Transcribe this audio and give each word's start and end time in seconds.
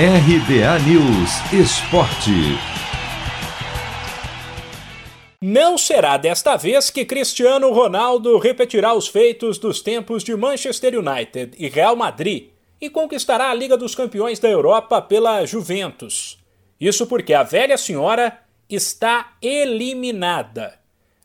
RBA 0.00 0.78
News 0.86 1.52
Esporte. 1.52 2.30
Não 5.42 5.76
será 5.76 6.16
desta 6.16 6.56
vez 6.56 6.88
que 6.88 7.04
Cristiano 7.04 7.72
Ronaldo 7.72 8.38
repetirá 8.38 8.94
os 8.94 9.08
feitos 9.08 9.58
dos 9.58 9.82
tempos 9.82 10.22
de 10.22 10.36
Manchester 10.36 10.96
United 10.96 11.56
e 11.58 11.66
Real 11.66 11.96
Madrid 11.96 12.50
e 12.80 12.88
conquistará 12.88 13.50
a 13.50 13.54
Liga 13.54 13.76
dos 13.76 13.96
Campeões 13.96 14.38
da 14.38 14.48
Europa 14.48 15.02
pela 15.02 15.44
Juventus. 15.44 16.38
Isso 16.80 17.04
porque 17.08 17.34
a 17.34 17.42
velha 17.42 17.76
senhora 17.76 18.38
está 18.70 19.32
eliminada. 19.42 20.78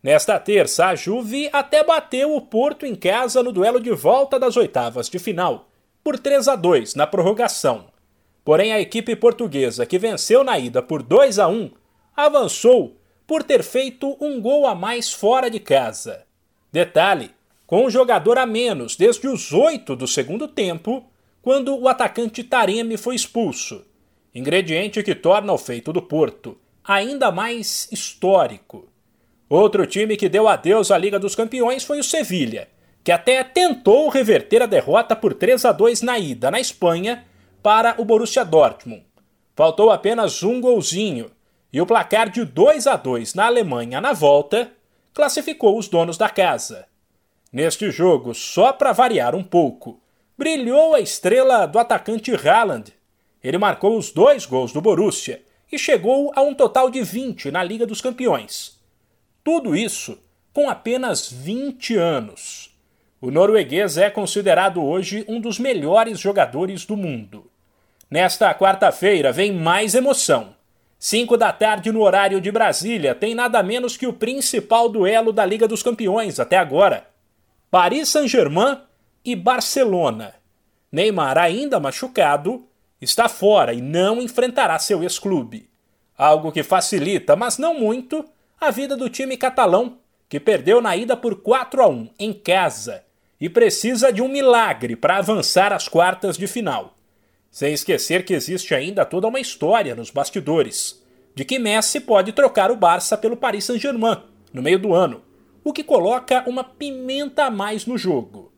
Nesta 0.00 0.38
terça, 0.38 0.86
a 0.86 0.94
Juve 0.94 1.50
até 1.52 1.82
bateu 1.82 2.36
o 2.36 2.40
Porto 2.40 2.86
em 2.86 2.94
casa 2.94 3.42
no 3.42 3.50
duelo 3.50 3.80
de 3.80 3.90
volta 3.90 4.38
das 4.38 4.56
oitavas 4.56 5.08
de 5.10 5.18
final, 5.18 5.68
por 6.04 6.20
3 6.20 6.46
a 6.46 6.54
2 6.54 6.94
na 6.94 7.04
prorrogação. 7.04 7.90
Porém, 8.44 8.72
a 8.72 8.80
equipe 8.80 9.14
portuguesa, 9.16 9.86
que 9.86 9.98
venceu 9.98 10.42
na 10.42 10.58
ida 10.58 10.82
por 10.82 11.02
2 11.02 11.38
a 11.38 11.48
1, 11.48 11.70
avançou 12.16 12.96
por 13.26 13.42
ter 13.42 13.62
feito 13.62 14.16
um 14.20 14.40
gol 14.40 14.66
a 14.66 14.74
mais 14.74 15.12
fora 15.12 15.50
de 15.50 15.60
casa. 15.60 16.24
Detalhe: 16.72 17.30
com 17.66 17.86
um 17.86 17.90
jogador 17.90 18.38
a 18.38 18.46
menos 18.46 18.96
desde 18.96 19.28
os 19.28 19.52
8 19.52 19.94
do 19.94 20.06
segundo 20.06 20.48
tempo, 20.48 21.04
quando 21.40 21.76
o 21.76 21.88
atacante 21.88 22.42
Taremi 22.42 22.96
foi 22.96 23.14
expulso. 23.14 23.84
Ingrediente 24.34 25.02
que 25.02 25.14
torna 25.14 25.52
o 25.52 25.58
feito 25.58 25.92
do 25.92 26.02
Porto 26.02 26.56
ainda 26.84 27.30
mais 27.30 27.88
histórico. 27.92 28.88
Outro 29.48 29.86
time 29.86 30.16
que 30.16 30.28
deu 30.28 30.48
adeus 30.48 30.90
à 30.90 30.98
Liga 30.98 31.18
dos 31.18 31.34
Campeões 31.34 31.84
foi 31.84 31.98
o 31.98 32.04
Sevilha, 32.04 32.68
que 33.02 33.12
até 33.12 33.42
tentou 33.44 34.08
reverter 34.08 34.62
a 34.62 34.66
derrota 34.66 35.14
por 35.14 35.34
3 35.34 35.64
a 35.64 35.72
2 35.72 36.02
na 36.02 36.18
ida 36.18 36.50
na 36.50 36.60
Espanha 36.60 37.24
para 37.62 37.94
o 37.98 38.04
Borussia 38.04 38.44
Dortmund. 38.44 39.04
Faltou 39.54 39.90
apenas 39.90 40.42
um 40.42 40.60
golzinho 40.60 41.30
e 41.72 41.80
o 41.80 41.86
placar 41.86 42.30
de 42.30 42.44
2 42.44 42.86
a 42.86 42.96
2 42.96 43.34
na 43.34 43.46
Alemanha 43.46 44.00
na 44.00 44.12
volta 44.12 44.72
classificou 45.12 45.78
os 45.78 45.88
donos 45.88 46.16
da 46.16 46.28
casa. 46.28 46.86
Neste 47.52 47.90
jogo, 47.90 48.34
só 48.34 48.72
para 48.72 48.92
variar 48.92 49.34
um 49.34 49.42
pouco, 49.42 50.00
brilhou 50.38 50.94
a 50.94 51.00
estrela 51.00 51.66
do 51.66 51.78
atacante 51.78 52.32
Haaland. 52.34 52.92
Ele 53.42 53.58
marcou 53.58 53.98
os 53.98 54.10
dois 54.10 54.46
gols 54.46 54.72
do 54.72 54.80
Borussia 54.80 55.42
e 55.70 55.78
chegou 55.78 56.32
a 56.34 56.42
um 56.42 56.54
total 56.54 56.88
de 56.90 57.02
20 57.02 57.50
na 57.50 57.62
Liga 57.62 57.86
dos 57.86 58.00
Campeões. 58.00 58.78
Tudo 59.44 59.74
isso 59.76 60.18
com 60.52 60.68
apenas 60.68 61.30
20 61.30 61.96
anos. 61.96 62.74
O 63.20 63.30
norueguês 63.30 63.98
é 63.98 64.08
considerado 64.08 64.82
hoje 64.82 65.24
um 65.28 65.40
dos 65.40 65.58
melhores 65.58 66.18
jogadores 66.18 66.86
do 66.86 66.96
mundo. 66.96 67.49
Nesta 68.10 68.52
quarta-feira 68.52 69.30
vem 69.30 69.52
mais 69.52 69.94
emoção. 69.94 70.56
5 70.98 71.36
da 71.36 71.52
tarde 71.52 71.92
no 71.92 72.02
horário 72.02 72.40
de 72.40 72.50
Brasília 72.50 73.14
tem 73.14 73.36
nada 73.36 73.62
menos 73.62 73.96
que 73.96 74.04
o 74.04 74.12
principal 74.12 74.88
duelo 74.88 75.32
da 75.32 75.46
Liga 75.46 75.68
dos 75.68 75.80
Campeões 75.80 76.40
até 76.40 76.56
agora. 76.56 77.06
Paris 77.70 78.08
Saint-Germain 78.08 78.78
e 79.24 79.36
Barcelona. 79.36 80.34
Neymar, 80.90 81.38
ainda 81.38 81.78
machucado, 81.78 82.66
está 83.00 83.28
fora 83.28 83.72
e 83.72 83.80
não 83.80 84.20
enfrentará 84.20 84.76
seu 84.80 85.04
ex-clube. 85.04 85.70
Algo 86.18 86.50
que 86.50 86.64
facilita, 86.64 87.36
mas 87.36 87.58
não 87.58 87.78
muito, 87.78 88.28
a 88.60 88.72
vida 88.72 88.96
do 88.96 89.08
time 89.08 89.36
catalão, 89.36 89.98
que 90.28 90.40
perdeu 90.40 90.80
na 90.80 90.96
ida 90.96 91.16
por 91.16 91.36
4 91.36 91.80
a 91.80 91.88
1 91.88 92.08
em 92.18 92.32
casa 92.32 93.04
e 93.40 93.48
precisa 93.48 94.12
de 94.12 94.20
um 94.20 94.26
milagre 94.26 94.96
para 94.96 95.18
avançar 95.18 95.72
às 95.72 95.86
quartas 95.86 96.36
de 96.36 96.48
final. 96.48 96.96
Sem 97.50 97.72
esquecer 97.72 98.24
que 98.24 98.32
existe 98.32 98.74
ainda 98.74 99.04
toda 99.04 99.26
uma 99.26 99.40
história 99.40 99.94
nos 99.94 100.10
bastidores 100.10 101.02
de 101.34 101.44
que 101.44 101.58
Messi 101.58 102.00
pode 102.00 102.32
trocar 102.32 102.70
o 102.70 102.76
Barça 102.76 103.16
pelo 103.16 103.36
Paris 103.36 103.64
Saint-Germain 103.64 104.22
no 104.52 104.62
meio 104.62 104.78
do 104.78 104.94
ano, 104.94 105.22
o 105.64 105.72
que 105.72 105.84
coloca 105.84 106.44
uma 106.48 106.62
pimenta 106.62 107.44
a 107.44 107.50
mais 107.50 107.86
no 107.86 107.98
jogo. 107.98 108.52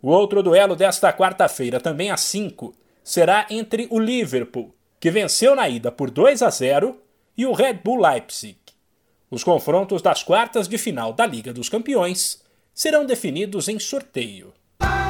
O 0.00 0.10
outro 0.10 0.42
duelo 0.42 0.76
desta 0.76 1.12
quarta-feira, 1.12 1.80
também 1.80 2.10
às 2.10 2.20
5, 2.20 2.74
será 3.02 3.46
entre 3.50 3.88
o 3.90 3.98
Liverpool, 3.98 4.74
que 5.00 5.10
venceu 5.10 5.54
na 5.54 5.68
ida 5.68 5.90
por 5.90 6.10
2 6.10 6.42
a 6.42 6.50
0, 6.50 7.00
e 7.36 7.46
o 7.46 7.52
Red 7.52 7.74
Bull 7.84 8.00
Leipzig. 8.00 8.58
Os 9.30 9.44
confrontos 9.44 10.00
das 10.00 10.22
quartas 10.22 10.68
de 10.68 10.78
final 10.78 11.12
da 11.12 11.26
Liga 11.26 11.52
dos 11.52 11.68
Campeões 11.68 12.42
serão 12.72 13.04
definidos 13.04 13.68
em 13.68 13.78
sorteio. 13.78 14.52